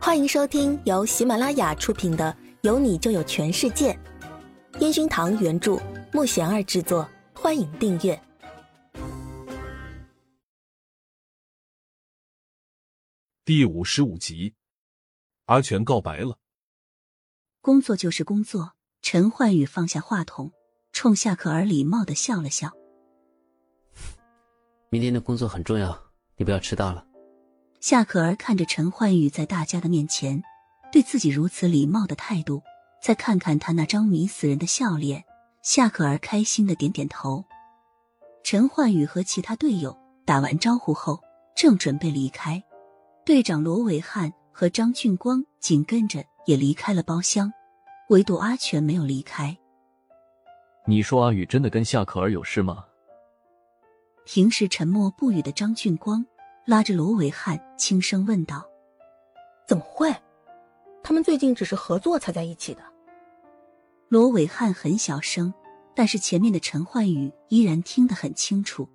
[0.00, 3.92] 欢迎收听由喜马拉雅出品的《有你就有全世界》，
[4.80, 5.76] 烟熏堂原著，
[6.12, 7.06] 木贤儿制作。
[7.34, 8.20] 欢迎订阅
[13.44, 14.54] 第五十五集。
[15.46, 16.38] 阿全告白了。
[17.60, 18.74] 工作就是工作。
[19.02, 20.52] 陈焕宇放下话筒，
[20.92, 22.72] 冲夏可儿礼貌的笑了笑。
[24.90, 27.07] 明天的工作很重要，你不要迟到了。
[27.80, 30.42] 夏可儿看着陈焕宇在大家的面前
[30.90, 32.62] 对自己如此礼貌的态度，
[33.00, 35.24] 再看看他那张迷死人的笑脸，
[35.62, 37.44] 夏可儿开心的点点头。
[38.42, 41.20] 陈焕宇和其他队友打完招呼后，
[41.54, 42.62] 正准备离开，
[43.24, 47.52] 队长罗伟汉和张俊光紧跟着也离开了包厢，
[48.08, 49.56] 唯独阿全没有离开。
[50.84, 52.84] 你说阿宇真的跟夏可儿有事吗？
[54.24, 56.26] 平时沉默不语的张俊光。
[56.68, 58.62] 拉着罗伟汉轻声问道
[59.66, 60.14] ：“怎么会？
[61.02, 62.82] 他们最近只是合作才在一起的。”
[64.10, 65.54] 罗伟汉很小声，
[65.94, 68.86] 但是前面的陈焕宇依然听得很清楚。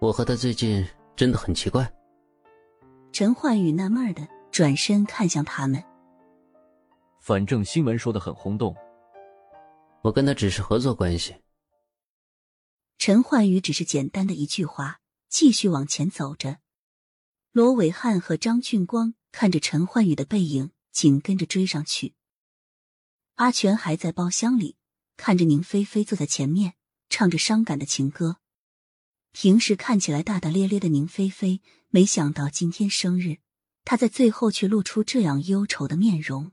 [0.00, 0.86] 我和他最近
[1.16, 1.90] 真的很奇怪。
[3.10, 5.82] 陈焕宇纳闷的转身看向他们。
[7.20, 8.76] 反正新闻说的很轰动。
[10.02, 11.34] 我跟他只是合作关系。
[12.98, 15.00] 陈焕宇只是简单的一句话。
[15.34, 16.60] 继续往前走着，
[17.50, 22.14] 罗伟汉和张俊光看着陈焕宇的背影，紧跟着追上去。
[23.34, 24.76] 阿全还在包厢里
[25.16, 26.74] 看着宁菲菲坐在前面，
[27.08, 28.36] 唱着伤感的情歌。
[29.32, 33.38] 平时看起来大大咧咧的宁菲菲，没想到今天生日，
[33.84, 36.52] 她在最后却露出这样忧愁的面容。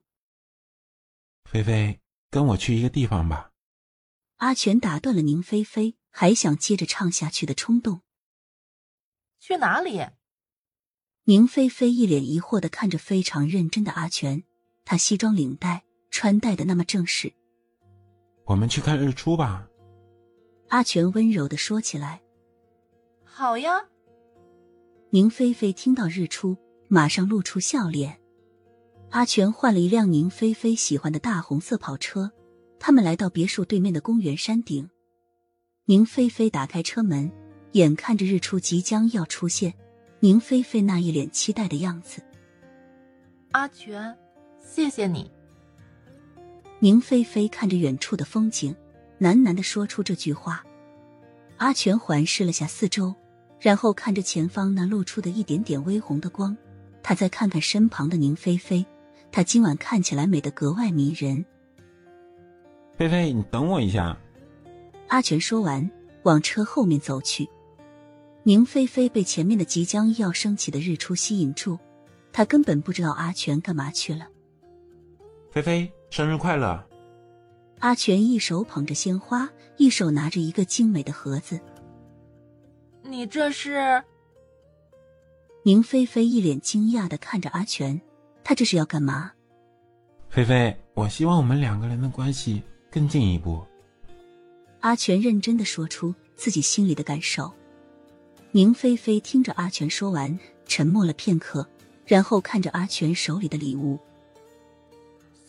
[1.46, 2.00] 菲菲，
[2.32, 3.52] 跟我去一个地方吧。
[4.38, 8.02] 阿全打断了宁菲菲还想接着唱下去的冲动。
[9.42, 10.00] 去哪里？
[11.24, 14.44] 宁菲菲一脸疑惑的看着非常认真的阿全，
[14.86, 17.34] 他西装领带穿戴的那么正式。
[18.46, 19.68] 我们去看日出吧。
[20.68, 22.22] 阿全温柔的说起来。
[23.24, 23.72] 好呀。
[25.10, 26.56] 宁菲菲听到日出，
[26.88, 28.22] 马上露出笑脸。
[29.10, 32.32] 阿全换了一辆宁菲菲喜欢的大红色跑车，
[32.80, 34.88] 他们来到别墅对面的公园山顶。
[35.86, 37.32] 宁菲菲打开车门。
[37.74, 39.74] 眼看着日出即将要出现，
[40.20, 42.22] 宁菲菲那一脸期待的样子。
[43.52, 44.16] 阿全，
[44.62, 45.30] 谢谢你。
[46.80, 48.76] 宁菲菲看着远处的风景，
[49.20, 50.64] 喃喃的说出这句话。
[51.58, 53.14] 阿全环视了下四周，
[53.60, 56.58] 然后看着前方那露出的一点点微红的光，
[57.04, 58.86] 他再看看身旁的宁菲菲，
[59.32, 61.46] 她今晚看起来美得格外迷人。
[62.98, 64.18] 菲菲，你等我一下。
[65.08, 65.90] 阿全说完，
[66.24, 67.48] 往车后面走去。
[68.44, 71.78] 宁菲菲被前面的即将要升起的日出吸引住，
[72.34, 74.28] 她根本不知道阿全干嘛去了。
[75.52, 76.84] 菲菲，生日快乐！
[77.80, 81.60] 阿全一手捧着鲜花，一手拿着一个精美的盒子。
[83.04, 84.04] 你这是？
[85.64, 88.02] 宁菲菲一脸惊讶的看着阿全，
[88.44, 89.34] 他这是要干嘛？
[90.30, 93.64] 菲菲，我希望我们两个人的关系更进一步。
[94.80, 97.54] 阿全认真的说出自己心里的感受。
[98.54, 101.66] 宁菲菲听着阿全说完，沉默了片刻，
[102.06, 103.98] 然后看着阿全手里的礼物。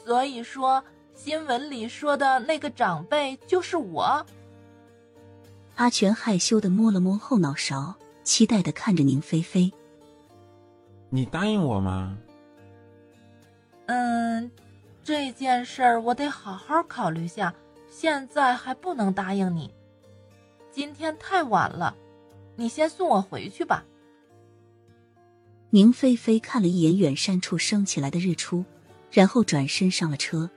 [0.05, 0.83] 所以说，
[1.13, 4.25] 新闻里说的那个长辈就是我。
[5.75, 9.73] 阿全害羞的摸了摸后脑勺，期待的看着宁菲菲。
[11.11, 12.17] 你答应我吗？
[13.87, 14.49] 嗯，
[15.03, 17.53] 这件事儿我得好好考虑下，
[17.91, 19.75] 现在还不能答应你。
[20.71, 21.97] 今天太晚了。
[22.63, 23.85] 你先送我回去吧。
[25.71, 28.65] 宁菲菲看了一眼远山处升起来的日出，
[29.11, 30.49] 然后转身上了车。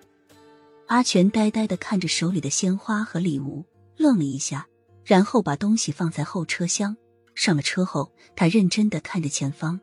[0.86, 3.66] 阿全呆呆的看着手里的鲜花和礼物，
[3.98, 4.68] 愣了一下，
[5.04, 6.96] 然后把东西放在后车厢。
[7.34, 9.82] 上了车后，他认真的看着前方。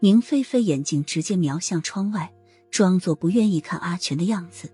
[0.00, 2.30] 宁菲菲眼睛直接瞄向窗外，
[2.70, 4.70] 装作不愿意看阿全的样子。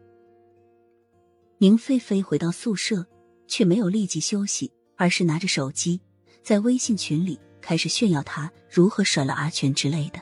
[1.58, 3.06] 宁菲菲回到宿舍，
[3.46, 6.00] 却没有立即休息，而是拿着手机。
[6.42, 10.20] 在微信群里开始炫耀他如何甩了阿全之类的。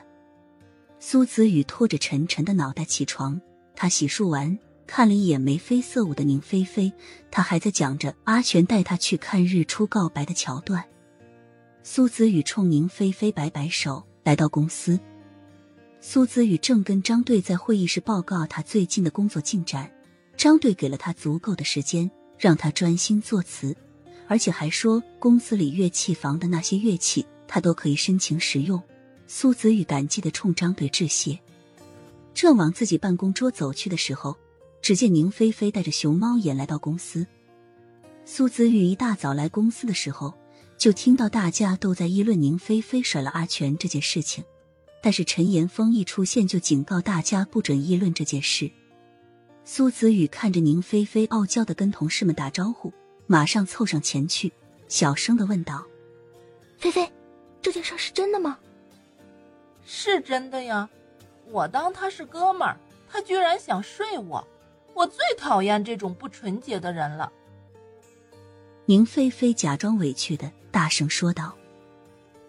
[0.99, 3.39] 苏子宇拖着沉沉的脑袋起床，
[3.75, 6.91] 他洗漱完，看了一眼眉飞色舞的宁菲菲，
[7.29, 10.83] 他还在讲着阿全带他去看日出告白的桥段。
[11.83, 14.99] 苏子宇冲宁菲菲摆摆手，来到公司。
[16.01, 19.91] 苏子宇正跟张队在会议室报告他最近的工作进展，
[20.35, 23.75] 张队给了他足够的时间，让他专心作词。
[24.27, 28.81] 而且还说，公司里乐器房的那些乐器，他都可以申请使用。
[29.25, 31.37] 苏子玉感激的冲张队致谢，
[32.33, 34.35] 正往自己办公桌走去的时候，
[34.81, 37.25] 只见宁菲菲带着熊猫眼来到公司。
[38.25, 40.33] 苏子玉一大早来公司的时候，
[40.77, 44.43] 就听到大家都在议论宁菲菲甩了阿全这件事情，
[45.01, 48.69] 但是陈岩峰一出现就警告大家不准议论这件事。
[49.65, 52.93] 苏子宇看着宁菲菲傲娇的跟同事们打招呼，
[53.27, 54.51] 马上凑上前去，
[54.87, 55.85] 小声的问道
[56.79, 57.11] ：“菲菲，
[57.61, 58.57] 这件事是真的吗
[59.85, 60.89] ？”“是真的呀，
[61.51, 62.77] 我当他是哥们儿，
[63.09, 64.45] 他居然想睡我，
[64.93, 67.31] 我最讨厌这种不纯洁的人了。”
[68.85, 71.53] 宁菲菲假装委屈的大声说道。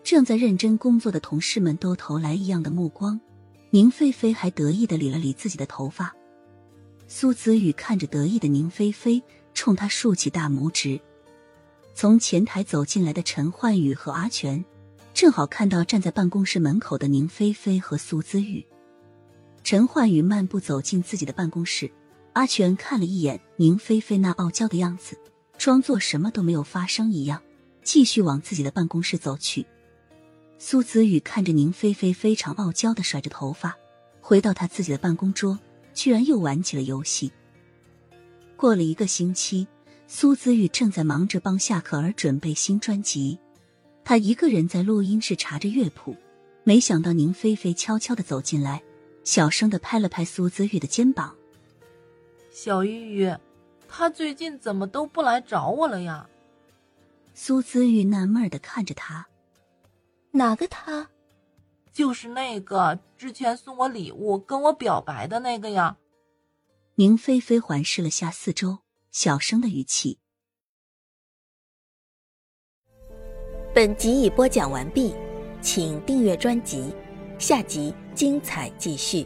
[0.05, 3.21] 正在认真工作的同事们都投来异样的目光，
[3.69, 6.15] 宁菲菲还得意的理了理自己的头发。
[7.07, 9.23] 苏子宇看着得意的宁菲菲，
[9.59, 11.01] 冲他竖起大拇指。
[11.93, 14.65] 从前台走进来的陈焕宇和阿全，
[15.13, 18.65] 正好看到站在办公室门口的宁菲菲和苏子宇。
[19.65, 21.91] 陈焕宇漫步走进自己的办公室，
[22.35, 25.19] 阿全看了一眼宁菲菲那傲娇的样子，
[25.59, 27.43] 装作什么都没有发生一样，
[27.83, 29.67] 继续往自己的办公室走去。
[30.61, 33.77] 苏子宇看着宁菲菲非常傲娇的甩着头发，
[34.21, 35.59] 回到他自己的办公桌。
[35.95, 37.33] 居然又玩起了游戏。
[38.59, 39.69] 过了一个星期，
[40.09, 43.39] 苏子玉正在忙着帮夏可儿准备新专辑，
[44.03, 46.17] 他一个人在录音室查着乐谱，
[46.65, 48.83] 没想到宁菲菲悄悄的走进来，
[49.23, 51.37] 小声的拍了拍苏子玉的肩膀
[52.51, 53.33] ：“小玉玉，
[53.89, 56.29] 他最近怎么都不来找我了呀？”
[57.35, 59.29] 苏子玉纳闷的看着他
[60.33, 61.09] ：“哪个他？”
[61.95, 65.97] 就是那个之前送我礼物、跟我表白的那个呀。
[67.01, 68.79] 宁菲菲环视了下四周，
[69.13, 70.19] 小声的语气。
[73.73, 75.15] 本集已播讲完毕，
[75.63, 76.93] 请订阅专辑，
[77.39, 79.25] 下集精彩继续。